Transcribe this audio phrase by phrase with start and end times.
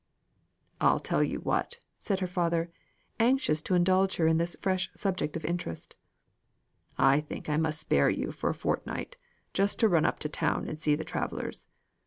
[0.79, 2.71] "I'll tell you what," said her father,
[3.19, 5.95] anxious to indulge her in this fresh subject of interest,
[6.97, 9.17] "I think I must spare you for a fortnight
[9.53, 11.67] just to run up to town and see the travellers.